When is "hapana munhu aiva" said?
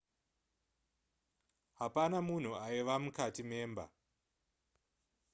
1.79-2.95